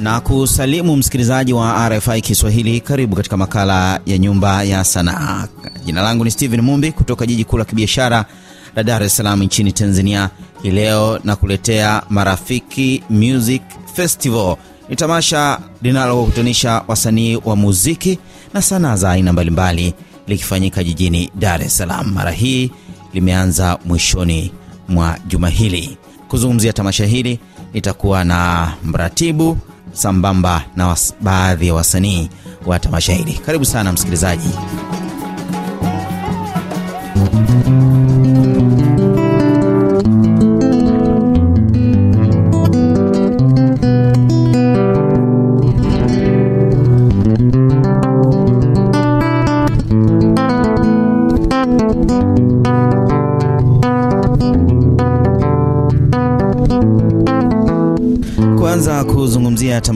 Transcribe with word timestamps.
na 0.00 0.20
kusalimu 0.20 0.96
msikilizaji 0.96 1.52
wa 1.52 1.88
RFI 1.88 2.20
Kiswahili. 2.20 2.80
Karibu 2.80 3.16
katika 3.16 3.36
makala 3.36 4.00
ya 4.06 4.18
Nyumba 4.18 4.62
ya 4.62 4.84
Sanaa. 4.84 5.48
Jina 5.84 6.02
langu 6.02 6.24
ni 6.24 6.30
Steven 6.30 6.60
Mumbi 6.60 6.92
kutoka 6.92 7.26
jiji 7.26 7.44
kuu 7.44 7.58
la 7.58 7.64
kibiashara 7.64 8.24
la 8.76 8.82
Dar 8.82 9.02
es 9.02 9.16
Salaam 9.16 9.42
nchini 9.42 9.72
Tanzania. 9.72 10.30
Hii 10.62 10.70
leo 10.70 11.20
nakuletea 11.24 12.02
Marafiki 12.10 13.02
Music 13.10 13.62
Festival. 13.94 14.56
Ni 14.88 14.96
tamasha 14.96 15.58
linalokutanisha 15.82 16.82
wasanii 16.88 17.36
wa 17.44 17.56
muziki 17.56 18.18
na 18.54 18.62
sanaa 18.62 18.96
za 18.96 19.10
aina 19.10 19.32
mbalimbali 19.32 19.94
likifanyika 20.26 20.84
jijini 20.84 21.30
Dar 21.38 21.62
es 21.62 21.76
Salaam. 21.76 22.12
Mara 22.12 22.30
hii 22.30 22.70
limeanza 23.12 23.78
mwishoni 23.84 24.52
mwa 24.88 25.16
juma 25.26 25.48
hili. 25.48 25.98
Kuzungumzia 26.28 26.72
tamasha 26.72 27.06
hili 27.06 27.38
nitakuwa 27.74 28.24
na 28.24 28.72
mratibu 28.84 29.58
sambamba 29.92 30.62
na 30.76 30.96
baadhi 31.20 31.66
ya 31.68 31.74
wasanii 31.74 32.30
wa 32.66 32.78
tamasha 32.78 33.12
hili. 33.12 33.32
Karibu 33.46 33.64
sana 33.64 33.92
msikilizaji. 33.92 34.48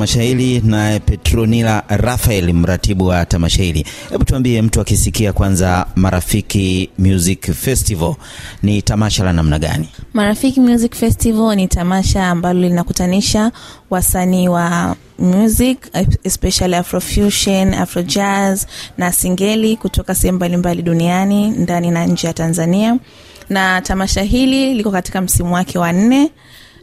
Tamasha 0.05 0.23
hili 0.23 0.61
naye 0.61 1.01
Petronila 1.01 1.83
Rafael, 1.89 2.53
mratibu 2.55 3.07
wa 3.07 3.27
tamasha 3.27 3.63
hili. 3.63 3.87
Hebu 4.11 4.25
tuambie, 4.25 4.63
mtu 4.63 4.81
akisikia 4.81 5.33
kwanza 5.33 5.87
Marafiki 5.97 6.91
Music 6.99 7.53
Festival 7.53 8.15
ni 8.63 8.83
tamasha 8.83 9.25
la 9.25 9.33
namna 9.33 9.59
gani? 9.59 9.89
Marafiki 10.15 10.61
Music 10.61 10.95
Festival 10.95 11.57
ni 11.57 11.69
tamasha 11.69 12.29
ambalo 12.29 12.61
linakutanisha 12.61 13.53
wasanii 13.91 14.49
wa 14.49 14.97
music 15.19 15.79
especially 16.25 16.75
Afrofusion, 16.75 17.75
Afrojazz 17.75 18.65
na 18.99 19.13
singeli 19.13 19.77
kutoka 19.77 20.15
sehemu 20.15 20.37
mbalimbali 20.37 20.83
duniani 20.83 21.51
ndani 21.51 21.91
na 21.91 22.07
nje 22.07 22.27
ya 22.27 22.33
Tanzania, 22.33 22.97
na 23.49 23.81
tamasha 23.83 24.23
hili 24.23 24.75
liko 24.75 24.91
katika 24.91 25.21
msimu 25.21 25.55
wake 25.55 25.79
wa 25.79 25.93
nne 25.93 26.31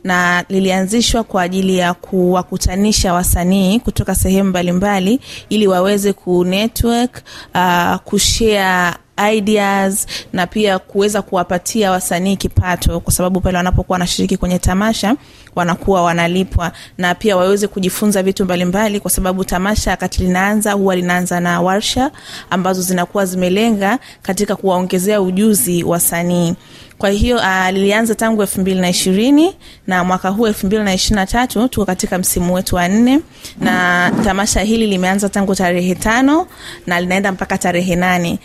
na 0.04 0.46
lilianzishwa 0.50 1.24
kwa 1.24 1.42
ajili 1.42 1.78
ya 1.78 1.94
kuwakutanisha 1.94 3.14
wasanii 3.14 3.80
kutoka 3.80 4.16
sehemu 4.16 4.50
mbalimbali 4.50 5.20
ili 5.50 5.68
waweze 5.68 6.14
ku 6.14 6.46
network, 6.46 7.22
uh, 7.56 7.96
kushare 7.96 8.94
ideas 9.34 10.08
na 10.34 10.48
pia 10.48 10.80
kuweza 10.80 11.22
kuwapatia 11.22 11.92
wasanii 11.92 12.36
kipato, 12.36 13.00
kwa 13.00 13.14
sababu 13.14 13.42
pale 13.42 13.58
wanapokuwa 13.58 13.96
wanashiriki 13.96 14.38
kwenye 14.38 14.60
tamasha 14.60 15.16
wanakuwa 15.56 16.04
wanalipwa, 16.04 16.72
na 16.98 17.16
pia 17.16 17.38
waweze 17.38 17.68
kujifunza 17.68 18.24
vitu 18.24 18.46
mbalimbali 18.46 18.84
mbali, 18.86 19.00
kwa 19.00 19.12
sababu 19.12 19.44
tamasha 19.46 19.92
wakati 19.92 20.22
linaanza 20.24 20.72
huwa 20.72 20.96
linaanza 20.96 21.40
na 21.40 21.62
warsha 21.62 22.12
ambazo 22.50 22.82
zinakuwa 22.82 23.26
zimelenga 23.26 24.00
katika 24.22 24.56
kuwaongezea 24.56 25.22
ujuzi 25.22 25.84
wasanii. 25.84 26.54
Kwa 26.98 27.10
hiyo 27.10 27.38
uh, 27.38 27.70
lilianza 27.72 28.16
tangu 28.16 28.42
elfu 28.42 28.62
mbili 28.62 28.80
na 28.80 28.90
ishirini 28.90 29.56
na 29.88 30.04
mwaka 30.04 30.30
huu 30.30 30.48
elfu 30.48 30.66
mbili 30.68 30.84
na 30.84 30.94
ishirini 30.94 31.16
na 31.16 31.26
tatu 31.26 31.68
tuko 31.68 31.86
katika 31.86 32.18
msimu 32.18 32.54
wetu 32.54 32.76
wa 32.76 32.88
nne, 32.88 33.20
na 33.60 34.12
tamasha 34.24 34.62
hili 34.62 34.88
limeanza 34.88 35.30
tangu 35.30 35.56
tarehe 35.56 35.96
tano 35.96 36.48
na 36.88 37.02
linaenda 37.02 37.32
mpaka 37.32 37.58
tarehe 37.58 37.96
nane. 37.96 38.40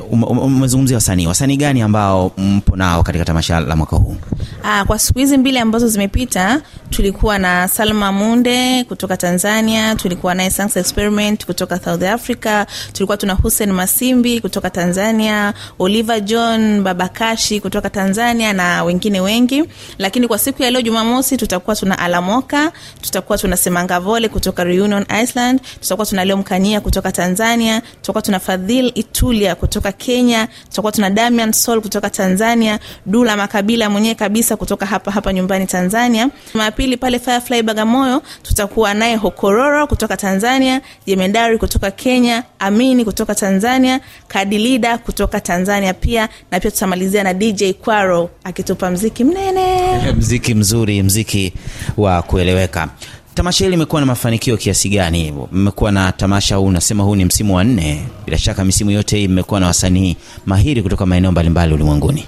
Umezungumzia 0.00 0.96
wasanii, 0.96 1.26
wasanii 1.26 1.56
gani 1.56 1.82
ambao 1.82 2.32
mpo 2.38 2.76
nao 2.76 3.02
katika 3.02 3.24
tamasha 3.24 3.60
la 3.60 3.76
mwaka 3.76 3.96
huu? 3.96 4.16
Ah, 4.64 4.84
kwa 4.84 4.98
siku 4.98 5.18
hizi 5.18 5.38
mbili 5.38 5.58
ambazo 5.58 5.88
zimepita 5.88 6.60
tulikuwa 6.90 7.38
na 7.38 7.68
Salma 7.68 8.12
Munde 8.12 8.84
kutoka 8.84 9.16
Tanzania, 9.16 9.94
tulikuwa 9.96 10.34
naye 10.34 10.50
Sans 10.50 10.76
Experiment 10.76 11.46
kutoka 11.46 11.78
South 11.80 12.02
Africa, 12.02 12.66
tulikuwa 12.92 13.16
tuna 13.16 13.32
Hussein 13.34 13.72
Masimbi 13.72 14.40
kutoka 14.40 14.70
Tanzania, 14.70 15.54
Oliver 15.78 16.20
John 16.20 16.82
Babakashi 16.82 17.60
kutoka 17.60 17.90
Tanzania 17.90 18.52
na 18.52 18.84
wengine 18.84 19.20
wengi. 19.20 19.64
Lakini 19.98 20.28
kwa 20.28 20.38
siku 20.38 20.62
ya 20.62 20.70
leo 20.70 20.82
Jumamosi 20.82 21.36
tutakuwa 21.36 21.76
tuna 21.76 21.98
Alamoka, 21.98 22.72
tutakuwa 23.00 23.38
tuna 23.38 23.56
Semangavole 23.56 24.28
kutoka 24.28 24.64
Reunion 24.64 25.04
Iceland, 25.22 25.60
tutakuwa 25.80 26.06
tuna 26.06 26.24
Leo 26.24 26.36
Mkania 26.36 26.80
kutoka 26.80 27.12
Tanzania, 27.12 27.80
tutakuwa 27.80 28.22
tuna 28.22 28.40
Fadhil 28.40 28.92
Itulia 28.94 29.54
kutoka 29.54 29.81
Kenya, 29.92 30.48
tutakuwa 30.68 30.92
tuna 30.92 31.10
Damian 31.10 31.52
Sol 31.52 31.80
kutoka 31.80 32.10
Tanzania, 32.10 32.78
Dula 33.06 33.36
Makabila 33.36 33.90
mwenyewe 33.90 34.14
kabisa 34.14 34.56
kutoka 34.56 34.86
hapa 34.86 35.10
hapa 35.10 35.32
nyumbani 35.32 35.66
Tanzania. 35.66 36.28
Jumapili 36.54 36.96
pale 36.96 37.18
Firefly 37.18 37.62
Bagamoyo 37.62 38.22
tutakuwa 38.42 38.94
naye 38.94 39.16
Hokororo 39.16 39.86
kutoka 39.86 40.16
Tanzania, 40.16 40.80
Jemendari 41.06 41.58
kutoka 41.58 41.90
Kenya, 41.90 42.42
Amini 42.58 43.04
kutoka 43.04 43.34
Tanzania, 43.34 44.00
Kadilida 44.28 44.98
kutoka 44.98 45.40
Tanzania 45.40 45.94
pia 45.94 46.28
na 46.50 46.60
pia 46.60 46.70
tutamalizia 46.70 47.22
na 47.24 47.34
DJ 47.34 47.72
Kwaro 47.72 48.30
akitupa 48.44 48.90
mziki 48.90 49.24
mnene, 49.24 50.12
mziki 50.16 50.54
mzuri, 50.54 51.02
mziki 51.02 51.52
wa 51.96 52.22
kueleweka. 52.22 52.88
Tamasha 53.34 53.64
hili 53.64 53.70
limekuwa 53.76 54.00
na 54.00 54.06
mafanikio 54.06 54.56
kiasi 54.56 54.88
gani? 54.88 55.22
Hivyo 55.24 55.48
mmekuwa 55.52 55.92
na 55.92 56.12
tamasha 56.12 56.56
huu, 56.56 56.66
unasema 56.66 57.04
huu 57.04 57.16
ni 57.16 57.24
msimu 57.24 57.56
wa 57.56 57.64
nne. 57.64 58.02
Bila 58.24 58.38
shaka 58.38 58.64
misimu 58.64 58.90
yote 58.90 59.16
hii 59.18 59.28
mmekuwa 59.28 59.60
na 59.60 59.66
wasanii 59.66 60.16
mahiri 60.46 60.82
kutoka 60.82 61.06
maeneo 61.06 61.32
mbalimbali 61.32 61.74
ulimwenguni. 61.74 62.26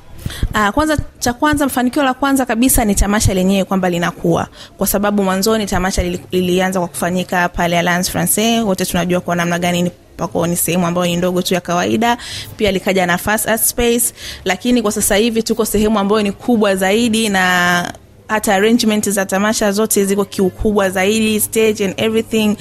Uh, 0.54 0.68
kwanza 0.68 0.98
cha 1.18 1.32
kwanza 1.32 1.64
mafanikio 1.64 2.02
la 2.02 2.14
kwanza 2.14 2.46
kabisa 2.46 2.84
ni 2.84 2.94
tamasha 2.94 3.34
lenyewe 3.34 3.64
kwamba 3.64 3.90
linakuwa, 3.90 4.48
kwa 4.78 4.86
sababu 4.86 5.22
mwanzoni 5.24 5.66
tamasha 5.66 6.02
li, 6.02 6.20
lilianza 6.30 6.78
kwa 6.80 6.88
kufanyika 6.88 7.48
pale 7.48 7.78
Alliance 7.78 8.10
Francaise, 8.12 8.60
wote 8.60 8.86
tunajua 8.86 9.20
kwa 9.20 9.36
namna 9.36 9.58
gani 9.58 9.82
ni 9.82 9.90
pako 10.16 10.46
ni 10.46 10.56
sehemu 10.56 10.86
ambayo 10.86 11.06
ni 11.06 11.16
ndogo 11.16 11.42
tu 11.42 11.54
ya 11.54 11.60
kawaida. 11.60 12.16
Pia 12.56 12.72
likaja 12.72 13.06
na 13.06 13.18
Fast 13.18 13.56
Space, 13.56 14.14
lakini 14.44 14.82
kwa 14.82 14.92
sasa 14.92 15.16
hivi 15.16 15.42
tuko 15.42 15.64
sehemu 15.64 15.98
ambayo 15.98 16.22
ni 16.22 16.32
kubwa 16.32 16.76
zaidi 16.76 17.28
na 17.28 17.92
hata 18.28 18.54
arrangement 18.54 19.10
za 19.10 19.26
tamasha 19.26 19.72
zote 19.72 20.04
ziko 20.04 20.24
kiukubwa 20.24 20.90
zaidi, 20.90 21.40
stage 21.40 21.84
and 21.84 21.94
everything 21.96 22.56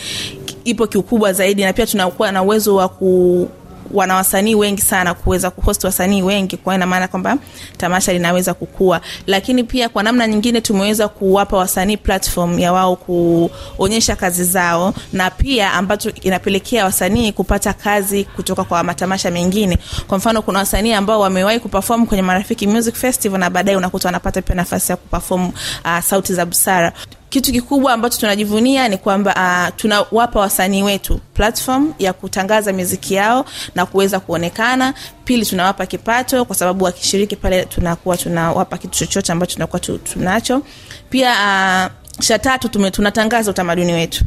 ipo 0.65 0.87
kiukubwa 0.87 1.33
zaidi, 1.33 1.63
na 1.63 1.73
pia 1.73 1.85
tunakuwa 1.87 2.31
na 2.31 2.43
uwezo 2.43 2.75
wa 2.75 2.89
ku 2.89 3.49
wana 3.91 4.15
wasanii 4.15 4.55
wengi 4.55 4.81
sana 4.81 5.13
kuweza 5.13 5.51
kuhost 5.51 5.83
wasanii 5.83 6.21
wengi, 6.21 6.57
kwa 6.57 6.75
ina 6.75 6.85
maana 6.85 7.07
kwamba 7.07 7.37
tamasha 7.77 8.13
linaweza 8.13 8.53
kukua. 8.53 9.01
Lakini 9.27 9.63
pia 9.63 9.89
kwa 9.89 10.03
namna 10.03 10.27
nyingine 10.27 10.61
tumeweza 10.61 11.07
kuwapa 11.07 11.57
wasanii 11.57 11.97
platform 11.97 12.59
ya 12.59 12.73
wao 12.73 12.95
kuonyesha 12.95 14.15
kazi 14.15 14.43
zao, 14.43 14.93
na 15.13 15.29
pia 15.31 15.73
ambacho 15.73 16.09
inapelekea 16.21 16.85
wasanii 16.85 17.31
kupata 17.31 17.73
kazi 17.73 18.23
kutoka 18.23 18.63
kwa 18.63 18.83
matamasha 18.83 19.31
mengine. 19.31 19.77
Kwa 20.07 20.17
mfano, 20.17 20.41
kuna 20.41 20.59
wasanii 20.59 20.93
ambao 20.93 21.19
wamewahi 21.19 21.59
kuperform 21.59 22.05
kwenye 22.05 22.21
Marafiki 22.23 22.67
Music 22.67 22.95
Festival 22.95 23.39
na 23.39 23.49
baadaye 23.49 23.77
unakuta 23.77 24.07
wanapata 24.07 24.41
pia 24.41 24.55
nafasi 24.55 24.91
ya 24.91 24.95
kuperform 24.97 25.47
uh, 25.85 25.99
Sauti 25.99 26.33
za 26.33 26.45
Busara. 26.45 26.93
Kitu 27.33 27.51
kikubwa 27.51 27.93
ambacho 27.93 28.19
tunajivunia 28.19 28.87
ni 28.87 28.97
kwamba 28.97 29.35
uh, 29.69 29.75
tunawapa 29.75 30.39
wasanii 30.39 30.83
wetu 30.83 31.19
platform 31.33 31.93
ya 31.99 32.13
kutangaza 32.13 32.73
miziki 32.73 33.13
yao 33.13 33.45
na 33.75 33.85
kuweza 33.85 34.19
kuonekana. 34.19 34.93
Pili, 35.25 35.45
tunawapa 35.45 35.85
kipato 35.85 36.45
kwa 36.45 36.55
sababu 36.55 36.85
wakishiriki 36.85 37.35
pale 37.35 37.65
tunakuwa 37.65 38.17
tunawapa 38.17 38.77
kitu 38.77 38.97
chochote 38.97 39.31
ambacho 39.31 39.53
tunakuwa 39.53 39.79
tunacho. 39.79 40.61
Pia 41.09 41.29
uh, 41.31 41.91
cha 42.23 42.39
tatu 42.39 42.69
tunatangaza 42.91 43.51
utamaduni 43.51 43.93
wetu 43.93 44.25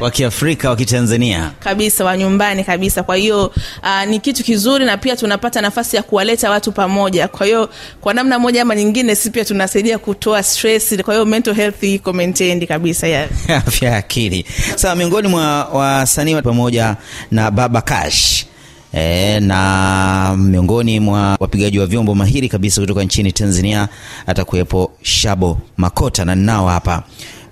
wa 0.00 0.10
Kiafrika 0.10 0.70
wa 0.70 0.76
Kitanzania 0.76 1.50
kabisa 1.60 2.04
wa 2.04 2.16
nyumbani 2.16 2.64
kabisa. 2.64 3.02
Kwa 3.02 3.16
hiyo 3.16 3.46
uh, 3.82 4.04
ni 4.08 4.20
kitu 4.20 4.44
kizuri, 4.44 4.84
na 4.84 4.96
pia 4.96 5.16
tunapata 5.16 5.60
nafasi 5.60 5.96
ya 5.96 6.02
kuwaleta 6.02 6.50
watu 6.50 6.72
pamoja. 6.72 7.28
Kwa 7.28 7.46
hiyo 7.46 7.70
kwa 8.00 8.14
namna 8.14 8.38
moja 8.38 8.62
ama 8.62 8.74
nyingine, 8.74 9.14
si 9.14 9.30
pia 9.30 9.44
tunasaidia 9.44 9.98
kutoa 9.98 10.42
stress. 10.42 10.96
Kwa 11.02 11.14
hiyo 11.14 11.26
mental 11.26 11.54
health 11.54 11.82
iko 11.82 12.12
maintained 12.12 12.68
kabisa 12.68 13.08
ya 13.08 13.28
afya 13.66 13.90
ya 13.90 13.96
akili. 13.96 14.44
Sawa, 14.76 14.94
miongoni 14.96 15.28
mwa 15.28 15.64
wasanii 15.64 16.42
pamoja 16.42 16.96
na 17.30 17.50
Baba 17.50 17.80
Cash 17.82 18.46
E, 18.92 19.40
na 19.40 20.36
miongoni 20.38 21.00
mwa 21.00 21.36
wapigaji 21.40 21.78
wa 21.78 21.86
vyombo 21.86 22.14
mahiri 22.14 22.48
kabisa 22.48 22.80
kutoka 22.80 23.02
nchini 23.04 23.32
Tanzania 23.32 23.88
atakuwepo 24.26 24.92
Shabo 25.02 25.58
Makota 25.76 26.24
na 26.24 26.34
ninao 26.34 26.68
hapa 26.68 27.02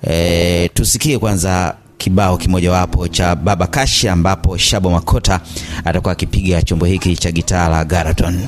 e, 0.08 0.68
tusikie 0.68 1.18
kwanza 1.18 1.74
kibao 1.98 2.36
kimojawapo 2.36 3.08
cha 3.08 3.36
Baba 3.36 3.66
Kashi, 3.66 4.08
ambapo 4.08 4.56
Shabo 4.56 4.90
Makota 4.90 5.40
atakuwa 5.84 6.12
akipiga 6.12 6.62
chombo 6.62 6.86
hiki 6.86 7.16
cha 7.16 7.30
gitaa 7.32 7.68
la 7.68 7.84
Garaton. 7.84 8.40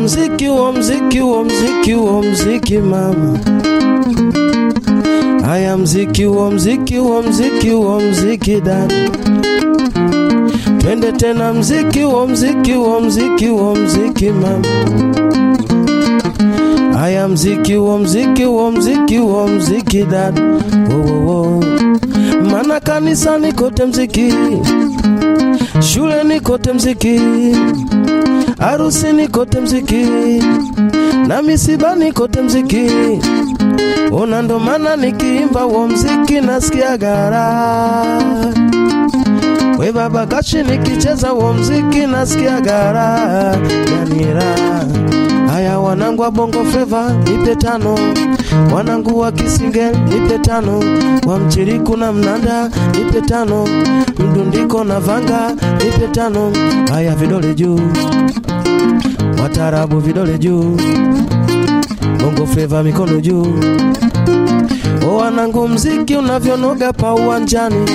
mziki 0.00 0.48
wa 0.48 0.72
mziki 0.72 1.20
wa 1.20 1.44
mziki 1.44 1.94
wa 1.94 2.22
mziki 2.22 2.78
mama 2.78 3.38
haya 5.46 5.76
mziki 5.76 6.26
wa 6.26 6.50
mziki 6.50 6.98
wa 6.98 7.22
mziki 7.22 7.70
wa 7.70 8.00
mziki 8.00 8.60
dada 8.60 9.10
twende 10.80 11.12
tena 11.12 11.52
mziki 11.52 12.04
wo 12.04 12.26
mziki 12.26 12.72
wo 12.74 13.00
mziki 13.00 13.48
wo 13.50 13.74
mziki 13.74 14.30
mama. 14.30 14.68
Haya 16.98 17.28
mziki 17.28 17.76
wo 17.76 17.98
mziki 17.98 18.44
wo 18.46 18.70
mziki 18.70 19.18
wo 19.18 19.46
mziki 19.48 20.02
dada. 20.04 20.42
Wowowo 20.90 21.64
mana 22.50 22.80
kanisani 22.80 23.52
kote 23.52 23.84
mziki. 23.84 24.34
Shuleni 25.80 26.40
kote 26.40 26.72
mziki. 26.72 27.20
Harusini 28.58 29.28
kote 29.28 29.60
mziki. 29.60 30.06
Na 31.28 31.42
misibani 31.42 32.12
kote 32.12 32.42
mziki. 32.42 32.90
Una 34.12 34.42
ndo 34.42 34.58
maana 34.58 34.96
nikiimba 34.96 35.64
wo 35.66 35.86
mziki 35.88 36.40
nasikia 36.40 36.96
gara 36.96 38.04
we 39.80 39.90
baba 39.92 40.26
kashi 40.26 40.62
nikicheza 40.62 41.32
wa 41.32 41.54
mziki 41.54 42.06
nasikia 42.06 42.60
gara 42.60 43.18
yanira 43.96 44.44
haya 45.52 45.78
wanangu 45.78 46.22
wa 46.22 46.30
bongo 46.30 46.64
fleva 46.64 47.12
nipe 47.12 47.56
tano. 47.56 47.98
Wanangu 48.74 49.18
wa 49.18 49.32
kisingel 49.32 49.96
nipe 50.08 50.38
tano. 50.38 50.82
Wa 51.26 51.38
mchiriku 51.38 51.96
na 51.96 52.12
mnanda 52.12 52.70
nipe 52.98 53.20
tano. 53.20 53.68
Mdundiko 54.18 54.84
na 54.84 55.00
vanga 55.00 55.50
nipe 55.84 56.08
tano. 56.12 56.52
Haya 56.92 57.14
vidole 57.14 57.54
juu. 57.54 57.80
Watarabu 59.42 59.98
vidole 60.00 60.38
juu. 60.38 60.76
Bongo 62.20 62.46
fleva 62.46 62.82
mikono 62.82 63.20
juu 63.20 63.46
o 65.40 65.42
wanangu 65.42 65.68
mziki 65.68 66.16
unavyonoga 66.16 66.92
pa 66.92 67.14
uwanjani. 67.14 67.90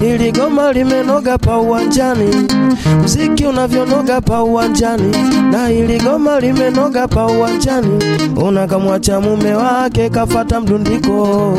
Ili 0.00 0.32
goma 0.32 0.72
limenoga 0.72 1.38
pa 1.38 1.58
uwanjani. 1.58 2.48
Mziki 3.04 3.46
unavyonoga 3.46 4.20
pa 4.20 4.42
uwanjani. 4.42 5.16
Na 5.52 5.70
ili 5.70 5.98
goma 6.00 6.40
limenoga 6.40 7.08
pa 7.08 7.26
uwanjani. 7.26 8.04
Unakamwacha 8.46 9.20
mume 9.20 9.54
wake 9.54 10.10
kafata 10.10 10.60
mdundiko. 10.60 11.54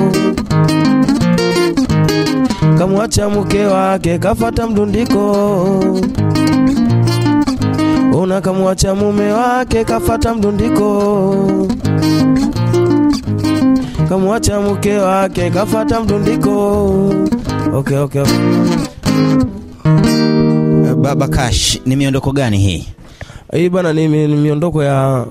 Kamwacha 2.77 3.29
mke 3.29 3.65
wake 3.65 4.17
kafata 4.17 4.67
mdundiko. 4.67 5.35
Unakamwacha 8.13 8.95
mume 8.95 9.31
wake 9.31 9.83
kafata 9.83 10.33
mdundiko 10.35 11.35
kamwacha 14.09 14.61
mke 14.61 14.97
wake 14.97 15.49
kafata 15.49 16.01
mtundiko. 16.01 16.85
okay, 17.73 17.97
okay, 17.97 18.21
okay. 18.21 18.37
Baba 21.01 21.27
Kash, 21.27 21.79
ni 21.85 21.95
miondoko 21.95 22.31
gani 22.31 22.57
hii? 22.57 22.87
hii 23.53 23.69
bana 23.69 23.93
ni, 23.93 24.07
ni 24.07 24.27
miondoko 24.27 24.83
ya 24.83 25.25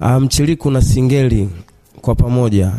uh, 0.00 0.10
mchiliku 0.10 0.70
na 0.70 0.82
singeli 0.82 1.48
kwa 2.00 2.14
pamoja 2.14 2.72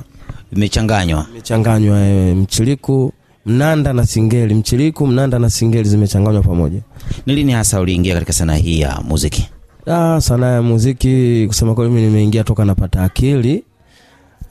imechanganywa, 0.56 1.26
imechanganywa 1.32 2.00
e, 2.00 2.34
mchiriku 2.34 3.14
mnanda 3.46 3.94
na 3.94 4.06
singeli 4.06 4.54
mchiriku 4.56 5.08
mnanda 5.08 5.40
na 5.40 5.50
singeli 5.50 5.90
zimechanganywa 5.90 6.42
pamoja 6.42 6.80
Ni 7.26 7.36
lini 7.36 7.52
hasa 7.52 7.80
uliingia 7.82 8.14
katika 8.14 8.34
sanaa 8.34 8.56
hii 8.56 8.80
ya 8.80 9.02
muziki? 9.08 9.50
Ah, 9.88 10.22
sanaa 10.22 10.52
ya 10.54 10.62
muziki 10.62 11.44
kusema 11.48 11.76
kweli 11.76 11.92
mimi 11.92 12.08
nimeingia 12.08 12.44
toka 12.44 12.66
napata 12.66 13.04
akili 13.04 13.64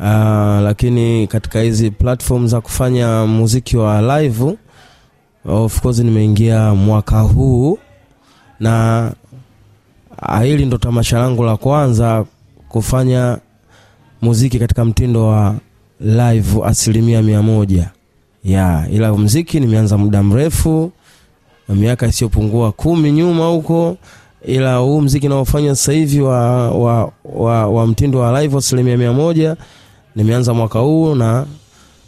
ah, 0.00 0.60
lakini 0.64 1.26
katika 1.26 1.60
hizi 1.60 1.90
platform 1.90 2.46
za 2.48 2.60
kufanya 2.60 3.26
muziki 3.26 3.76
wa 3.76 4.20
live 4.20 4.56
of 5.44 5.80
course 5.80 5.98
nimeingia 5.98 6.74
mwaka 6.74 7.20
huu. 7.20 7.78
Na 8.60 9.12
ah, 10.22 10.42
hili 10.42 10.66
ndo 10.66 10.78
tamasha 10.78 11.18
langu 11.18 11.44
la 11.44 11.56
kwanza 11.56 12.24
kufanya 12.68 13.38
muziki 14.22 14.58
katika 14.58 14.84
mtindo 14.84 15.26
wa 15.26 15.54
live 16.00 16.64
asilimia 16.64 17.22
mia 17.22 17.42
moja. 17.42 17.90
Ya 18.44 18.86
ila 18.92 19.12
muziki 19.12 19.60
nimeanza 19.60 19.98
muda 19.98 20.22
mrefu 20.22 20.92
miaka 21.68 22.06
isiyopungua 22.06 22.72
kumi 22.72 23.12
nyuma 23.12 23.46
huko. 23.46 23.96
Ila 24.46 24.76
huu 24.76 25.00
mziki 25.00 25.28
naofanya 25.28 25.74
hivi 25.92 26.20
wa, 26.20 26.70
wa, 26.70 27.12
wa, 27.24 27.66
wa 27.66 27.86
mtindo 27.86 28.18
wa 28.18 28.42
live 28.42 28.56
asilimia 28.58 28.96
mia 28.96 29.12
moja 29.12 29.56
nimeanza 30.18 30.54
mwaka 30.54 30.78
huu 30.78 31.14
na 31.14 31.46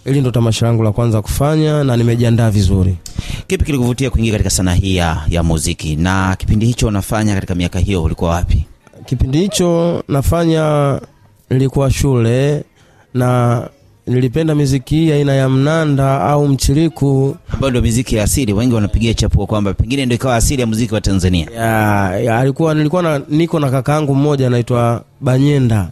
hili 0.05 0.21
ndo 0.21 0.31
tamasha 0.31 0.67
langu 0.67 0.83
la 0.83 0.93
kwanza 0.93 1.23
kufanya 1.23 1.85
na 1.85 1.97
nimejiandaa 1.97 2.51
vizuri 2.51 2.97
Kipi 3.47 3.65
kilikuvutia 3.65 4.11
kuingia 4.11 4.33
katika 4.33 4.51
sanaa 4.51 4.75
hii 4.75 4.97
ya, 4.97 5.23
ya 5.29 5.43
muziki, 5.43 5.97
na 5.97 6.37
kipindi 6.39 6.67
hicho 6.67 6.87
unafanya 6.87 7.35
katika 7.35 7.55
miaka 7.55 7.79
hiyo 7.79 8.03
ulikuwa 8.03 8.31
wapi? 8.31 8.65
kipindi 9.07 9.39
hicho 9.39 10.03
nafanya 10.09 11.01
nilikuwa 11.51 11.91
shule 11.91 12.65
na 13.15 13.69
nilipenda 14.07 14.55
miziki 14.55 14.95
hii 14.95 15.13
aina 15.13 15.35
ya 15.35 15.49
mnanda 15.49 16.21
au 16.21 16.49
mchiriku 16.49 17.37
ambayo 17.53 17.71
ndio 17.71 17.83
miziki 17.83 18.17
ya 18.17 18.25
asili. 18.25 18.53
Wengi 18.53 18.75
wanapigia 18.75 19.15
chapuo 19.15 19.47
kwamba 19.47 19.75
pengine 19.75 20.07
ndio 20.07 20.15
ikawa 20.15 20.37
asili 20.37 20.61
ya 20.61 20.67
muziki 20.67 20.95
wa 20.95 21.01
Tanzania. 21.01 21.47
ya, 21.57 22.19
ya, 22.21 22.39
alikuwa 22.39 22.75
nilikuwa 22.75 23.03
na, 23.03 23.21
niko 23.29 23.61
na 23.61 23.71
kakaangu 23.71 24.15
mmoja 24.15 24.47
anaitwa 24.47 25.05
Banyenda. 25.21 25.91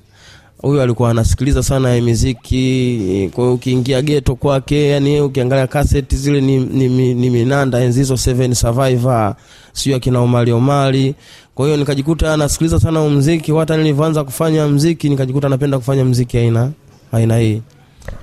Huyu 0.62 0.80
alikuwa 0.82 1.10
anasikiliza 1.10 1.62
sana 1.62 2.00
miziki. 2.00 3.30
Kwa 3.34 3.52
ukiingia 3.52 4.02
geto 4.02 4.34
kwake, 4.34 4.88
yani 4.88 5.20
ukiangalia 5.20 5.66
kaseti 5.66 6.16
zile 6.16 6.40
ni, 6.40 6.58
ni, 6.58 6.88
ni, 6.88 7.14
ni 7.14 7.30
minanda 7.30 7.80
enzi 7.80 7.98
hizo 7.98 8.16
Seven 8.16 8.54
Survivor, 8.54 9.34
sio 9.72 9.96
akina 9.96 10.20
Omari 10.20 10.52
Omari. 10.52 11.14
Kwa 11.54 11.66
hiyo 11.66 11.76
nikajikuta 11.76 12.34
anasikiliza 12.34 12.80
sana 12.80 13.00
muziki, 13.08 13.52
hata 13.52 13.76
nilivyoanza 13.76 14.24
kufanya 14.24 14.68
muziki 14.68 15.08
nikajikuta 15.08 15.48
napenda 15.48 15.78
kufanya 15.78 16.04
muziki 16.04 16.38
aina 16.38 16.70
aina 17.12 17.38
hii. 17.38 17.62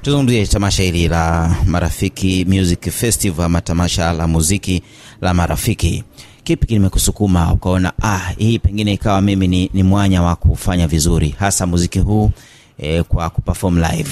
Tuzungumzie 0.02 0.46
tamasha 0.46 0.84
hili 0.84 1.08
la 1.08 1.56
Marafiki 1.66 2.46
Music 2.50 2.90
Festival 2.92 3.46
ama 3.46 3.62
tamasha 3.62 4.14
la 4.14 4.28
muziki 4.28 4.82
la 5.22 5.34
Marafiki. 5.34 6.04
Kipi 6.46 6.68
kimekusukuma 6.68 7.54
ukaona 7.54 7.94
ah, 8.04 8.18
hii 8.38 8.60
pengine 8.60 8.94
ikawa 8.94 9.22
mimi 9.22 9.48
ni, 9.48 9.70
ni 9.74 9.84
mwanya 9.84 10.22
wa 10.24 10.36
kufanya 10.36 10.88
vizuri 10.88 11.30
hasa 11.40 11.66
muziki 11.66 12.00
huu 12.00 12.32
eh, 12.78 13.04
kwa 13.04 13.30
kuperform 13.30 13.78
live? 13.78 14.10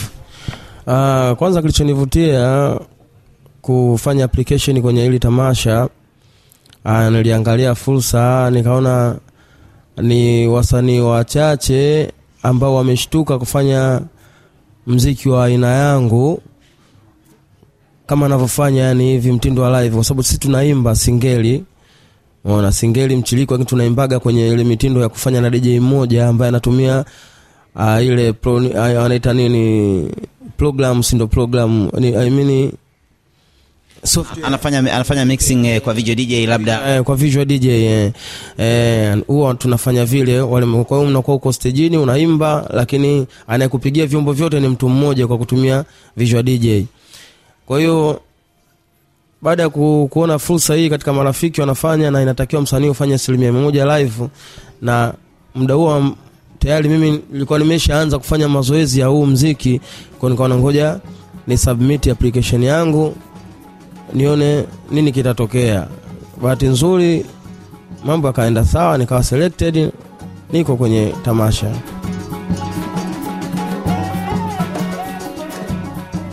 Uh, 0.88 1.38
kwanza 1.38 1.62
kilichonivutia 1.62 2.76
kufanya 3.62 4.26
application 4.26 4.82
kwenye 4.82 5.04
hili 5.04 5.20
tamasha 5.20 5.90
uh, 6.86 7.00
niliangalia 7.08 7.76
fursa 7.76 8.50
nikaona 8.52 9.16
ni 10.02 10.48
wasanii 10.48 11.00
wachache 11.00 12.12
ambao 12.44 12.76
wameshtuka 12.76 13.40
kufanya 13.40 14.02
mziki 14.88 15.30
wa 15.30 15.46
aina 15.46 15.68
yangu 15.68 16.42
kama 18.06 18.26
anavyofanya 18.26 18.82
yani 18.84 19.04
hivi 19.04 19.32
mtindo 19.32 19.62
wa 19.62 19.82
live, 19.84 19.96
kwa 19.96 20.04
sababu 20.04 20.24
sisi 20.24 20.38
tunaimba 20.40 20.96
singeli 20.96 21.64
Unaona 22.46 22.72
singeli 22.72 23.16
mchiliko, 23.16 23.54
lakini 23.54 23.70
tunaimbaga 23.70 24.20
kwenye 24.20 24.48
ile 24.48 24.64
mitindo 24.64 25.02
ya 25.02 25.10
kufanya 25.10 25.42
na 25.42 25.50
DJ 25.50 25.68
mmoja 25.80 26.28
ambaye 26.28 26.50
anatumia 26.50 27.06
uh, 27.76 28.06
ile 28.06 28.34
pro, 28.34 28.56
uh, 28.56 29.34
nini 29.34 30.10
program, 30.58 31.04
si 31.04 31.16
ndo 31.16 31.28
program 31.28 31.90
ni, 32.00 32.08
I 32.16 32.30
mean, 32.30 32.72
software 34.04 34.46
Anafanya, 34.48 34.80
anafanya 34.80 35.26
mixing 35.26 35.66
eh, 35.66 35.82
kwa 35.82 35.94
video 35.94 36.16
DJ 36.16 36.46
labda 36.48 36.96
eh, 36.96 37.04
kwa 37.04 37.16
visual 37.16 37.46
DJ 37.46 37.66
eh, 37.66 38.12
eh, 38.58 39.18
huwa 39.28 39.54
tunafanya 39.54 40.06
vile 40.06 40.40
wale. 40.42 40.84
Kwa 40.84 40.98
hiyo 40.98 41.10
mnakuwa 41.10 41.38
uko 41.38 41.54
stejini 41.54 41.98
unaimba, 41.98 42.70
lakini 42.74 43.28
anayekupigia 43.48 44.06
vyombo 44.06 44.34
vyote 44.34 44.60
ni 44.60 44.68
mtu 44.68 44.90
mmoja 44.90 45.28
kwa 45.28 45.38
kutumia 45.38 45.86
visual 46.18 46.44
DJ. 46.44 46.84
Kwa 47.66 47.80
hiyo 47.80 48.22
baada 49.44 49.64
ya 49.64 49.70
ku, 49.70 50.08
kuona 50.12 50.40
fursa 50.40 50.76
hii 50.76 50.90
katika 50.90 51.14
marafiki 51.14 51.62
wanafanya 51.62 52.12
na 52.12 52.22
inatakiwa 52.22 52.62
msanii 52.62 52.90
ufanye 52.90 53.14
asilimia 53.14 53.52
mia 53.52 53.62
moja 53.62 53.98
live, 53.98 54.28
na 54.82 55.14
muda 55.56 55.74
huo 55.74 56.04
tayari 56.60 56.90
mimi 56.90 57.22
nilikuwa 57.32 57.60
nimeshaanza 57.60 58.18
kufanya 58.20 58.50
mazoezi 58.50 59.00
ya 59.00 59.08
huu 59.08 59.26
mziki, 59.26 59.82
kwa 60.20 60.30
nikaona 60.30 60.56
ngoja 60.58 61.00
ni 61.48 61.58
submit 61.58 62.08
application 62.08 62.64
yangu 62.64 63.16
nione 64.14 64.66
nini 64.92 65.12
kitatokea. 65.12 65.88
Bahati 66.42 66.66
nzuri 66.66 67.26
mambo 68.06 68.28
yakaenda 68.28 68.66
sawa, 68.66 68.98
nikawa 68.98 69.24
selected, 69.24 69.92
niko 70.52 70.76
kwenye 70.76 71.14
tamasha. 71.26 71.72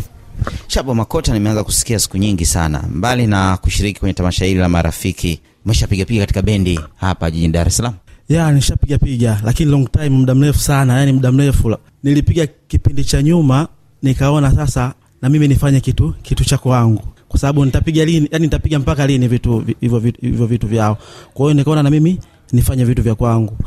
Shabo 0.68 0.96
Makota 0.96 1.34
nimeanza 1.34 1.64
kusikia 1.64 2.00
siku 2.00 2.18
nyingi 2.18 2.46
sana. 2.46 2.84
Mbali 2.94 3.28
na 3.28 3.58
kushiriki 3.58 4.00
kwenye 4.00 4.14
tamasha 4.14 4.46
hili 4.46 4.60
la 4.60 4.70
marafiki, 4.70 5.40
umeshapigapiga 5.66 6.20
katika 6.22 6.42
bendi 6.42 6.80
hapa 6.96 7.32
jijini 7.32 7.54
Dar 7.54 7.68
es 7.68 7.78
Salaam? 7.78 7.94
ya 8.30 8.52
nishapiga 8.52 8.98
piga 8.98 9.42
lakini 9.44 9.72
long 9.72 9.92
time 9.92 10.10
muda 10.10 10.36
mrefu 10.36 10.60
sana 10.60 11.00
yani 11.00 11.14
muda 11.14 11.32
mrefu 11.32 11.78
nilipiga 12.04 12.48
kipindi 12.48 13.04
cha 13.04 13.24
nyuma 13.24 13.68
nikaona 14.06 14.52
sasa 14.52 14.94
na 15.22 15.30
mimi 15.30 15.48
nifanye 15.48 15.80
kitu 15.80 16.14
kitu 16.22 16.46
cha 16.46 16.58
kwangu. 16.58 17.04
Kwa 17.28 17.40
sababu 17.40 17.66
nitapiga 17.66 18.06
lini 18.06 18.28
yani 18.32 18.46
nitapiga 18.46 18.80
mpaka 18.80 19.08
lini 19.08 19.28
vitu 19.28 19.64
hivyo 19.82 20.00
vitu, 20.00 20.48
vitu 20.48 20.68
vyao. 20.68 20.98
Kwa 21.34 21.46
hiyo 21.46 21.54
nikaona 21.54 21.84
na 21.84 21.90
mimi 21.90 22.20
nifanye 22.52 22.86
vitu 22.86 23.02
vya 23.02 23.16
kwangu. 23.16 23.58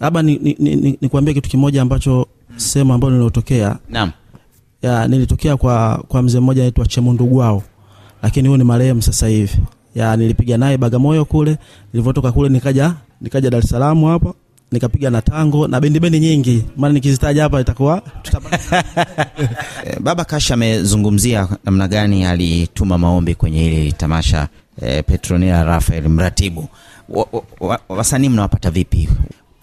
Labda 0.00 0.22
ni, 0.22 0.38
ni, 0.38 0.56
ni, 0.58 0.98
ni, 1.10 1.34
kitu 1.34 1.50
kimoja 1.50 1.82
ambacho 1.82 2.26
sehemu 2.56 2.92
ambayo 2.92 3.12
niliotokea 3.12 3.78
Naam. 3.88 4.10
ya 4.82 5.08
nilitokea 5.08 5.56
kwa 5.56 6.04
kwa 6.08 6.22
mzee 6.22 6.40
mmoja 6.40 6.62
anaitwa 6.62 6.86
Chemundu 6.86 7.26
Gwao, 7.26 7.62
lakini 8.22 8.48
huyo 8.48 8.58
ni 8.58 8.64
marehemu 8.64 9.02
sasa 9.02 9.26
hivi. 9.28 9.58
Ya 9.94 10.16
nilipiga 10.16 10.58
naye 10.58 10.78
Bagamoyo 10.78 11.24
kule, 11.24 11.56
nilivotoka 11.92 12.32
kule 12.32 12.48
nikaja 12.48 12.94
nikaja 13.20 13.50
Dar 13.50 13.60
es 13.64 13.68
Salaam 13.70 14.04
hapa 14.04 14.34
nikapiga 14.72 15.10
na 15.10 15.22
tango 15.22 15.68
na 15.68 15.80
bendi 15.80 16.00
bendi 16.00 16.20
nyingi, 16.20 16.64
maana 16.76 16.94
nikizitaja 16.94 17.42
hapa 17.42 17.60
itakuwa 17.60 18.00
tutapata 18.22 18.84
Eh, 19.86 19.96
Baba 20.00 20.24
Kasha 20.24 20.54
amezungumzia 20.54 21.48
namna 21.64 21.88
gani 21.88 22.24
alituma 22.24 22.98
maombi 22.98 23.34
kwenye 23.34 23.62
hili 23.62 23.92
tamasha. 23.92 24.48
Eh, 24.82 25.04
Petronila 25.06 25.64
Rafael, 25.64 26.08
mratibu 26.08 26.68
wa, 27.08 27.26
wa, 27.32 27.42
wa, 27.60 27.80
wasanii 27.88 28.28
mnawapata 28.28 28.70
vipi? 28.70 29.08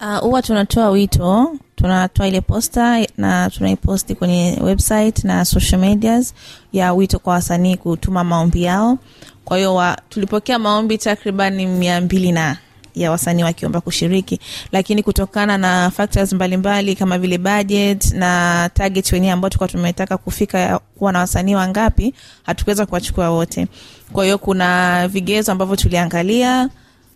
Huwa 0.00 0.16
huwa 0.18 0.42
tunatoa 0.42 0.90
wito 0.90 1.56
tunatoa 1.76 2.26
ile 2.28 2.40
posta 2.40 3.06
na 3.16 3.50
tunaiposti 3.50 4.14
kwenye 4.14 4.58
website 4.62 5.24
na 5.24 5.44
social 5.44 5.80
medias 5.80 6.34
ya 6.72 6.92
wito 6.92 7.18
kwa 7.18 7.32
wasanii 7.34 7.76
kutuma 7.76 8.24
maombi 8.24 8.62
yao 8.62 8.98
kwa 9.44 9.56
hiyo 9.56 9.96
tulipokea 10.08 10.58
maombi 10.58 10.98
takriban 10.98 11.66
mia 11.66 12.00
mbili 12.00 12.32
na 12.32 12.56
ya 12.94 13.10
wasanii 13.10 13.42
wakiomba 13.42 13.80
kushiriki 13.80 14.40
lakini 14.72 15.02
kutokana 15.02 15.58
na 15.58 15.90
factors 15.90 16.32
mbalimbali 16.32 16.94
kama 16.96 17.18
vile 17.18 17.38
budget 17.38 18.12
na 18.12 18.70
target 18.74 19.12
wenyewe 19.12 19.32
ambao 19.32 19.50
tulikuwa 19.50 19.68
tumetaka 19.68 20.16
kufika 20.18 20.80
kuwa 20.98 21.12
na 21.12 21.18
wasanii 21.18 21.54
wangapi 21.54 22.14
hatukuweza 22.42 22.86
kuwachukua 22.86 23.30
wote 23.30 23.66
kwa 24.12 24.24
hiyo 24.24 24.38
kuna 24.38 25.08
vigezo 25.08 25.52
ambavyo 25.52 25.76
tuliangalia 25.76 26.68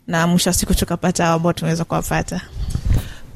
na 0.06 0.26
mwisho 0.26 0.50
wa 0.50 0.54
siku 0.54 0.74
tukapata 0.74 1.28
ambao 1.28 1.52
tumeweza 1.52 1.84
kuwapata 1.84 2.40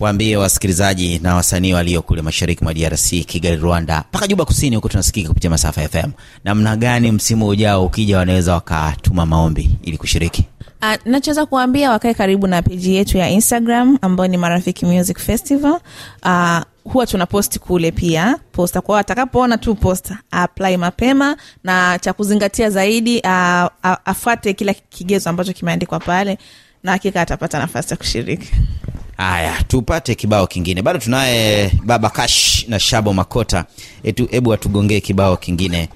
Waambie 0.01 0.37
wasikilizaji 0.37 1.19
na 1.19 1.35
wasanii 1.35 1.73
walio 1.73 2.03
kule 2.03 2.23
mashariki 2.23 2.65
mwa 2.65 2.75
DRC, 2.75 3.09
Kigali, 3.09 3.57
Rwanda 3.57 4.05
mpaka 4.11 4.29
Juba 4.29 4.45
Kusini, 4.45 4.77
huko 4.77 4.89
tunasikika 4.89 5.29
kupitia 5.29 5.51
masafa 5.51 5.89
FM. 5.89 6.11
Namna 6.45 6.77
gani 6.77 7.13
msimu 7.13 7.47
ujao 7.49 7.85
ukija, 7.85 8.19
wanaweza 8.19 8.55
wakatuma 8.55 9.27
maombi 9.27 9.71
ili 9.83 9.97
kushiriki? 9.99 10.45
Uh, 10.83 10.95
nachoweza 11.05 11.47
kuambia 11.47 11.91
wakae 11.91 12.15
karibu 12.15 12.47
na 12.47 12.63
peji 12.63 12.95
yetu 12.95 13.19
ya 13.19 13.31
Instagram 13.31 13.99
ambayo 14.03 14.29
ni 14.29 14.37
Marafiki 14.37 14.87
Music 14.87 15.19
Festival. 15.19 15.81
Uh, 16.25 16.61
huwa 16.93 17.07
tuna 17.07 17.27
posti 17.27 17.59
kule 17.59 17.91
pia 17.91 18.39
posta 18.53 18.81
kwao, 18.81 18.99
atakapoona 18.99 19.59
tu 19.59 19.75
posta 19.75 20.19
apply 20.31 20.77
mapema, 20.77 21.37
na 21.65 21.99
cha 21.99 22.13
kuzingatia 22.13 22.71
zaidi 22.71 23.19
uh, 23.21 23.67
afuate 24.05 24.53
kila 24.55 24.75
kigezo 24.75 25.31
ambacho 25.31 25.53
kimeandikwa 25.53 26.01
pale, 26.01 26.39
na 26.83 26.93
hakika 26.93 27.21
atapata 27.21 27.59
nafasi 27.59 27.91
ya 27.91 27.97
kushiriki. 27.97 28.51
Haya, 29.17 29.63
tupate 29.69 30.15
kibao 30.15 30.47
kingine. 30.47 30.83
Bado 30.83 30.99
tunaye 30.99 31.73
Baba 31.85 32.11
Kash 32.11 32.67
na 32.69 32.79
Shabo 32.81 33.13
Makota. 33.13 33.65
Etu, 34.03 34.27
hebu 34.27 34.53
atugongee 34.53 35.01
kibao 35.01 35.37
kingine 35.37 35.89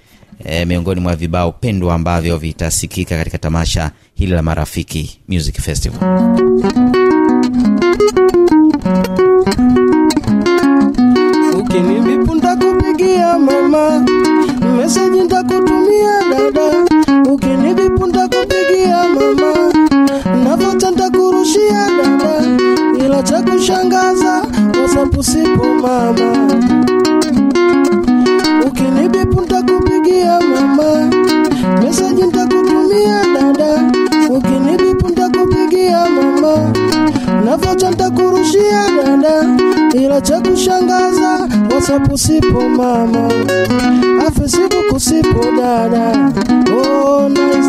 e, 0.44 0.64
miongoni 0.64 1.00
mwa 1.00 1.16
vibao 1.16 1.52
pendwa 1.52 1.94
ambavyo 1.94 2.38
vitasikika 2.38 3.18
katika 3.18 3.38
tamasha 3.38 3.90
hili 4.16 4.32
la 4.32 4.42
Marafiki 4.42 5.20
Music 5.28 5.60
Festival. 5.60 7.25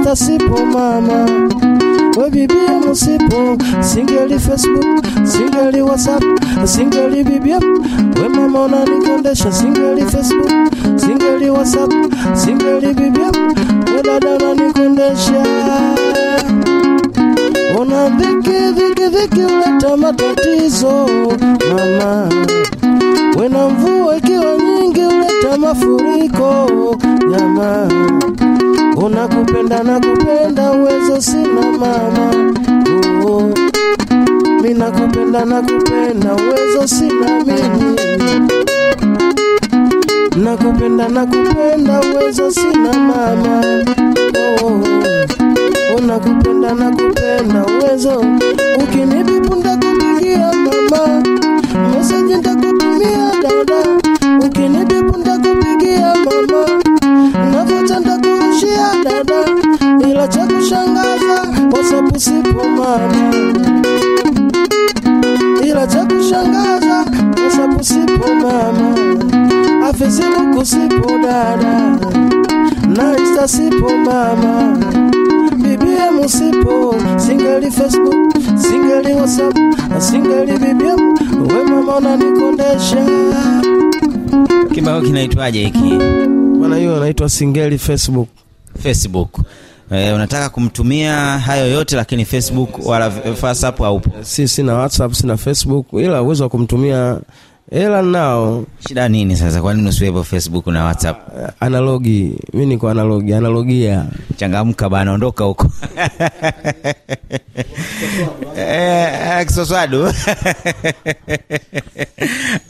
Na 0.08 0.16
sipo 0.16 0.66
mama, 0.66 1.26
we 2.16 2.30
BBM 2.32 2.96
sipo, 2.96 3.58
singeli 3.82 4.40
Facebook, 4.40 5.04
singeli 5.26 5.82
WhatsApp, 5.82 6.24
singeli 6.64 7.24
BBM, 7.26 8.16
we 8.16 8.30
mama 8.30 8.62
unanikondesha, 8.62 9.52
singeli 9.52 10.06
Facebook, 10.06 10.50
singeli 10.96 11.50
WhatsApp, 11.50 11.92
singeli 12.34 12.94
BBM, 12.94 13.36
we 13.96 14.02
dada 14.04 14.30
unanikondesha 14.38 15.44
una 17.82 18.10
dhiki 18.10 18.72
dhiki 18.76 19.08
dhiki 19.10 19.42
uleta 19.42 19.98
matatizo 19.98 21.08
mama, 21.70 22.30
wena 23.40 23.70
mvua 23.70 24.18
ikiwa 24.18 24.58
nyingi 24.58 25.02
uleta 25.02 25.58
mafuriko 25.58 26.98
jama. 27.32 27.88
Unakupenda 28.98 29.84
na 29.84 30.00
kupenda 30.00 30.72
uwezo 30.72 31.22
sina 31.22 31.62
mama, 31.80 32.32
oh. 33.26 33.42
Mi 34.62 34.74
nakupenda 34.74 35.46
na 35.46 35.62
kupenda 35.62 36.36
uwezo 36.36 36.88
sina 36.88 37.44
mimi. 37.46 37.98
Nakupenda 40.44 41.08
nakupenda 41.10 42.02
uwezo 42.02 42.52
sina 42.52 42.94
mama. 42.94 43.62
Oh, 44.64 46.02
nakupenda 46.08 46.74
nakupenda 46.74 47.66
uwezo. 47.66 48.24
Ukinipipunda 48.84 49.78
kupigia 49.78 50.52
mama. 50.54 51.24
Meseji 51.98 52.34
ntakutumia 52.36 53.32
dada 53.44 53.97
mama 63.00 63.54
ila 65.66 65.88
cha 65.88 66.06
kushangaza 66.06 67.06
wasapu 67.46 67.78
kusipo 67.78 68.28
mama. 68.36 68.96
Afesibuku 69.90 70.58
kusipo 70.60 71.18
dada. 71.18 71.98
Na 72.96 73.18
insta 73.20 73.48
sipo 73.48 73.90
mama. 73.98 74.78
Bibia 75.58 76.12
musipo 76.12 76.96
singeli 77.18 77.72
Facebook 77.72 78.16
singeli 78.56 79.14
WhatsApp 79.14 79.58
na 79.90 80.02
singeli 80.02 80.52
bibia 80.58 80.96
we 80.96 81.64
mama 81.64 81.96
unanikondesha 81.98 83.06
Kibao 84.74 85.02
kinaitwaje 85.02 85.60
hiki? 85.66 85.94
bwana 86.60 86.76
hiyo 86.76 86.96
anaitwa 86.98 87.30
singeli 87.30 87.78
Facebook. 87.78 88.28
Facebook. 88.84 89.30
Eh, 89.92 90.16
unataka 90.16 90.50
kumtumia 90.50 91.16
hayo 91.40 91.68
yote 91.72 91.96
lakini 91.96 92.26
Facebook 92.26 92.86
wala 92.86 93.12
WhatsApp 93.42 93.80
haupo. 93.80 94.12
si 94.24 94.48
sina 94.48 94.74
WhatsApp 94.74 95.14
sina 95.14 95.38
Facebook 95.38 95.86
ila 95.94 96.22
uwezo 96.22 96.44
wa 96.44 96.50
kumtumia 96.50 97.20
hela 97.72 98.02
nao 98.02 98.66
Shida 98.88 99.10
nini 99.10 99.38
sasa? 99.38 99.62
Kwa 99.62 99.74
nini 99.74 99.90
usiwepo 99.90 100.24
Facebook 100.24 100.68
na 100.68 100.84
WhatsApp? 100.86 101.18
Eh, 101.40 101.50
analogi 101.60 102.36
mi 102.54 102.66
niko 102.66 102.90
analogi 102.90 103.34
analogia 103.34 104.06
Changamka 104.36 104.90
bana, 104.90 105.12
ondoka 105.14 105.44
huko. 105.44 105.70
Eh, 108.58 109.46
Kiswaswadu. 109.48 110.06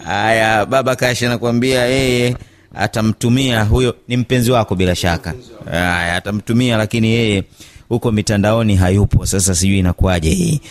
Haya, 0.06 0.66
baba 0.66 0.96
Kashi 0.96 1.26
anakuambia 1.26 1.86
yeye 1.86 2.36
atamtumia 2.76 3.64
huyo, 3.64 3.96
ni 4.08 4.18
mpenzi 4.18 4.52
wako 4.52 4.76
bila 4.76 4.96
shaka. 4.96 5.34
Haya, 5.72 6.16
atamtumia 6.16 6.78
lakini 6.78 7.08
yeye 7.08 7.44
huko 7.90 8.12
mitandaoni 8.12 8.76
hayupo. 8.76 9.26
Sasa 9.26 9.56
sijui 9.56 9.80
inakuwaje 9.80 10.30
hii. 10.30 10.62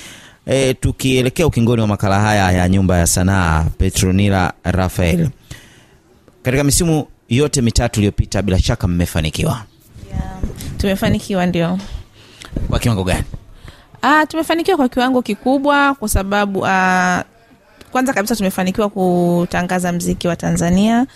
E, 0.46 0.74
tukielekea 0.74 1.46
ukingoni 1.46 1.82
wa 1.82 1.88
makala 1.88 2.20
haya 2.20 2.52
ya 2.52 2.68
nyumba 2.68 2.98
ya 2.98 3.06
sanaa 3.06 3.64
Petronila 3.78 4.52
Rafael, 4.64 5.28
katika 6.42 6.64
misimu 6.64 7.06
yote 7.28 7.62
mitatu 7.62 8.00
iliyopita, 8.00 8.42
bila 8.42 8.58
shaka 8.58 8.88
mmefanikiwa 8.88 9.62
tumefanikiwa 10.78 11.46
ndio 11.46 11.78
kwa 12.70 12.78
kiwango 12.78 13.04
gani? 13.04 13.24
Ah, 14.02 14.26
tumefanikiwa 14.26 14.76
kwa 14.76 14.88
kiwango 14.88 15.22
kikubwa 15.22 15.94
kwa 15.94 16.08
sababu 16.08 16.66
ah, 16.66 17.24
kwanza 17.92 18.12
kabisa 18.12 18.36
tumefanikiwa 18.36 18.88
kutangaza 18.88 19.92
mziki 19.92 20.28
wa 20.28 20.36
Tanzania. 20.36 21.06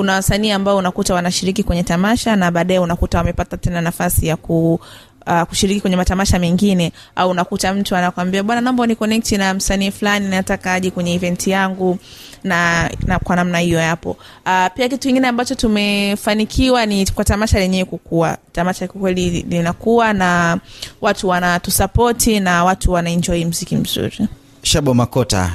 Kuna 0.00 0.12
wasanii 0.12 0.50
ambao 0.50 0.76
unakuta 0.76 1.14
wanashiriki 1.14 1.62
kwenye 1.62 1.82
tamasha 1.82 2.36
na 2.36 2.50
baadaye 2.50 2.78
unakuta 2.80 3.18
wamepata 3.18 3.56
tena 3.56 3.80
nafasi 3.80 4.26
ya 4.26 4.36
ku 4.36 4.80
Uh, 5.26 5.42
kushiriki 5.42 5.80
kwenye 5.80 5.96
matamasha 5.96 6.38
mengine 6.38 6.92
au 7.16 7.30
unakuta 7.30 7.74
mtu 7.74 7.96
anakwambia 7.96 8.42
bwana, 8.42 8.60
naomba 8.60 8.86
ni 8.86 8.96
connect 8.96 9.32
na 9.32 9.54
msanii 9.54 9.90
fulani, 9.90 10.28
nataka 10.28 10.72
aje 10.74 10.90
kwenye 10.90 11.14
event 11.14 11.46
yangu 11.46 11.98
na, 12.44 12.90
na 13.06 13.18
kwa 13.18 13.36
namna 13.36 13.58
hiyo 13.58 13.78
yapo. 13.78 14.10
Uh, 14.46 14.66
pia 14.74 14.88
kitu 14.88 14.98
kingine 14.98 15.28
ambacho 15.28 15.54
tumefanikiwa 15.54 16.86
ni 16.86 17.06
kwa 17.06 17.24
tamasha 17.24 17.58
lenyewe 17.58 17.84
kukua. 17.84 18.38
Tamasha 18.52 18.88
kweli 18.88 19.30
linakuwa 19.48 20.12
na 20.12 20.58
watu 21.00 21.28
wanatusapoti 21.28 22.40
na 22.40 22.64
watu 22.64 22.92
wanaenjoy 22.92 23.44
mziki 23.44 23.76
mzuri. 23.76 24.28
Shabo 24.62 24.94
Makota, 24.94 25.52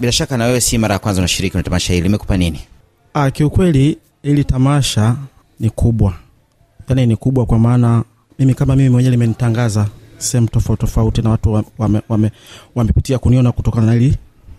bila 0.00 0.12
shaka 0.12 0.36
na 0.36 0.44
wewe 0.44 0.60
si 0.60 0.78
mara 0.78 0.92
ya 0.92 0.98
kwanza 0.98 1.20
unashiriki 1.20 1.52
kwenye 1.52 1.64
tamasha 1.64 1.92
hili, 1.92 2.02
limekupa 2.02 2.36
nini? 2.36 2.60
Ah, 3.16 3.30
kiukweli 3.30 3.98
ili 4.22 4.44
tamasha 4.44 5.16
ni 5.60 5.70
kubwa, 5.70 6.14
yaani 6.88 7.06
ni 7.06 7.16
kubwa 7.16 7.46
kwa 7.46 7.58
maana 7.58 8.04
mimi 8.38 8.54
kama 8.54 8.76
mimi 8.76 8.88
mwenyewe 8.88 9.10
limenitangaza 9.10 9.88
sehemu 10.18 10.48
tofauti 10.48 10.80
tofauti 10.80 11.22
na 11.22 11.30
watu 11.30 11.52
wamepitia 11.78 12.02
wame, 12.08 12.32
wame 12.74 13.18
kuniona 13.22 13.52
kutokana 13.52 13.86
na 13.86 13.94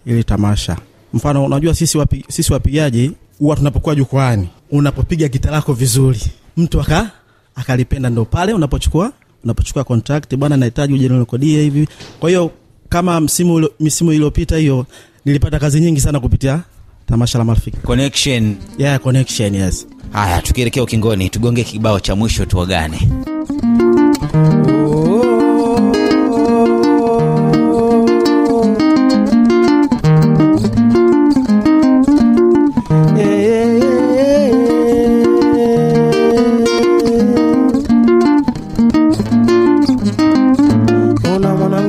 ili, 0.05 0.23
tamasha. 0.23 0.77
Mfano, 1.13 1.45
unajua 1.45 1.73
sisi, 1.75 1.97
wapi, 1.97 2.25
sisi 2.27 2.53
wapigaji 2.53 3.11
huwa 3.39 3.55
tunapokuwa 3.55 3.95
jukwani, 3.95 4.49
unapopiga 4.71 5.27
gita 5.27 5.51
lako 5.51 5.73
vizuri, 5.73 6.21
mtu 6.57 6.81
aka 6.81 7.11
akalipenda, 7.55 8.09
ndo 8.09 8.25
pale 8.25 8.53
unapochukua 8.53 9.11
unapochukua 9.43 9.83
contract, 9.83 10.35
bwana, 10.35 10.57
nahitaji 10.57 10.93
uje 10.93 11.09
nirekodie 11.09 11.61
hivi. 11.61 11.87
Kwa 12.19 12.29
hiyo 12.29 12.51
kama 12.89 13.21
msimu 13.21 13.69
misimu 13.79 14.11
iliyopita 14.13 14.57
hiyo 14.57 14.85
nilipata 15.25 15.59
kazi 15.59 15.81
nyingi 15.81 16.01
sana 16.01 16.19
kupitia 16.19 16.63
tamasha 17.05 17.37
la 17.37 17.43
Marafiki. 17.43 17.77
Connection. 17.77 18.57
Yeah, 18.77 18.99
connection, 18.99 19.55
yes. 19.55 19.87
Haya, 20.11 20.41
tukielekea 20.41 20.83
ukingoni, 20.83 21.29
tugonge 21.29 21.63
kibao 21.63 21.99
cha 21.99 22.15
mwisho 22.15 22.45
tuwagane. 22.45 23.09
Ona 24.33 25.44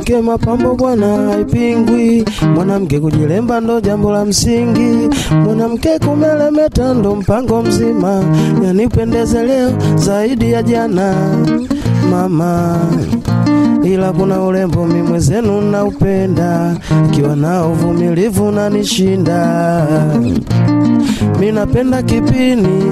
mwanamke 0.06 0.22
mapambo 0.22 0.74
bwana 0.74 1.16
haipingwi, 1.32 2.24
mwanamke 2.54 3.00
kujilemba 3.00 3.60
ndo 3.60 3.80
jambo 3.80 4.12
la 4.12 4.24
msingi, 4.24 5.16
mwanamke 5.44 5.98
kumelemeta 5.98 6.94
ndo 6.94 7.14
mpango 7.16 7.62
mzima, 7.62 8.24
yanipendeze 8.64 9.42
leo 9.42 9.70
zaidi 9.96 10.52
ya 10.52 10.62
jana. 10.62 11.14
Mama 12.10 12.78
ila 13.84 14.12
kuna 14.12 14.42
urembo 14.42 14.86
mimwe 14.86 15.18
zenu 15.20 15.60
naupenda, 15.60 16.76
ikiwa 17.08 17.36
na 17.36 17.66
uvumilivu 17.66 18.50
nanishinda. 18.50 19.86
Mi 21.40 21.52
napenda 21.52 22.02
kipini, 22.02 22.84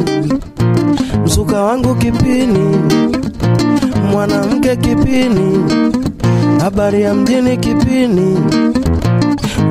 msuka 1.24 1.62
wangu 1.62 1.94
kipini, 1.94 2.77
mwanamke 4.12 4.77
kipini, 4.77 5.64
habari 6.60 7.02
ya 7.02 7.14
mjini 7.14 7.56
kipini, 7.56 8.38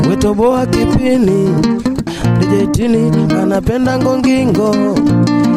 wetoboa 0.09 0.65
kipini, 0.65 1.49
dijetini 2.39 3.11
anapenda 3.43 3.97
ngongingo 3.97 4.75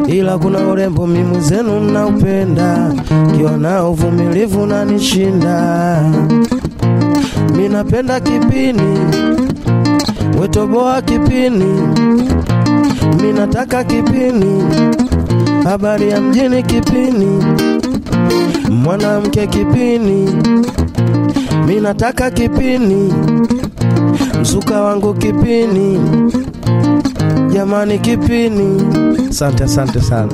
ila 0.06 0.38
kuna 0.38 0.58
urembo 0.58 1.06
mimu 1.06 1.40
zenu 1.40 1.80
naupenda, 1.80 2.92
kiwa 3.36 3.56
na 3.56 3.84
uvumilivu 3.88 4.66
nanishinda. 4.66 6.02
minapenda 7.56 8.20
kipini, 8.20 8.98
wetoboa 10.40 11.02
kipini, 11.02 11.88
minataka 13.22 13.84
kipini, 13.84 14.62
habari 15.64 16.10
ya 16.10 16.20
mjini 16.20 16.62
kipini, 16.62 17.44
mwanamke 18.70 19.46
kipini, 19.46 20.28
mi 21.66 21.80
nataka 21.80 22.30
kipini, 22.30 23.12
mzuka 24.40 24.80
wangu 24.82 25.14
kipini, 25.14 26.00
jamani 27.52 27.98
kipini. 27.98 28.82
Asante, 29.30 29.64
asante 29.64 30.00
sana. 30.00 30.32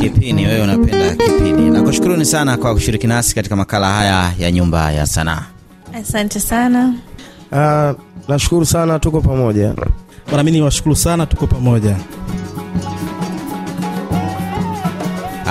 Kipini, 0.00 0.46
wewe 0.46 0.60
unapenda 0.62 1.10
kipini. 1.24 1.70
Nakushukuruni 1.70 2.24
sana 2.24 2.56
kwa 2.56 2.74
kushiriki 2.74 3.06
nasi 3.06 3.34
katika 3.34 3.56
makala 3.56 3.92
haya 3.92 4.32
ya 4.38 4.50
nyumba 4.52 4.92
ya 4.92 5.06
sanaa. 5.06 5.42
Asante 5.94 6.40
sana. 6.40 6.94
Uh, 7.52 8.00
nashukuru 8.28 8.66
sana, 8.66 8.98
tuko 8.98 9.20
pamoja. 9.20 9.74
Bwana, 10.28 10.42
mimi 10.42 10.56
niwashukuru 10.58 10.96
sana, 10.96 11.26
tuko 11.26 11.46
pamoja. 11.46 11.96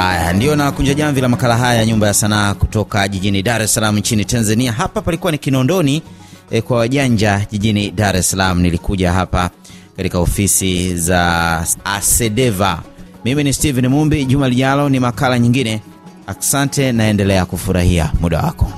Haya 0.05 0.33
ndiyo 0.33 0.55
nakunja 0.55 0.93
jamvi 0.93 1.21
la 1.21 1.29
makala 1.29 1.57
haya 1.57 1.79
ya 1.79 1.85
nyumba 1.85 2.07
ya 2.07 2.13
sanaa 2.13 2.53
kutoka 2.53 3.07
jijini 3.07 3.41
Dar 3.43 3.61
es 3.61 3.73
Salaam 3.73 3.97
nchini 3.97 4.25
Tanzania. 4.25 4.71
Hapa 4.71 5.01
palikuwa 5.01 5.31
ni 5.31 5.37
Kinondoni 5.37 6.01
eh, 6.51 6.63
kwa 6.63 6.77
wajanja 6.77 7.45
jijini 7.51 7.91
Dar 7.91 8.15
es 8.15 8.29
Salaam. 8.29 8.61
Nilikuja 8.61 9.11
hapa 9.13 9.49
katika 9.97 10.19
ofisi 10.19 10.95
za 10.97 11.65
Asedeva. 11.85 12.81
Mimi 13.25 13.43
ni 13.43 13.53
Steven 13.53 13.87
Mumbi. 13.87 14.25
Juma 14.25 14.49
lijalo 14.49 14.89
ni 14.89 14.99
makala 14.99 15.39
nyingine. 15.39 15.81
Asante, 16.27 16.91
naendelea 16.91 17.45
kufurahia 17.45 18.11
muda 18.21 18.41
wako. 18.41 18.71